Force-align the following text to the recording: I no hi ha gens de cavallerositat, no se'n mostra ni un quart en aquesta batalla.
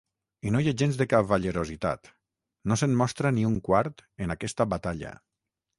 I 0.49 0.53
no 0.53 0.61
hi 0.61 0.69
ha 0.69 0.77
gens 0.81 0.97
de 1.01 1.05
cavallerositat, 1.11 2.09
no 2.73 2.81
se'n 2.85 2.99
mostra 3.03 3.35
ni 3.37 3.47
un 3.53 3.61
quart 3.69 4.07
en 4.27 4.39
aquesta 4.39 4.71
batalla. 4.75 5.19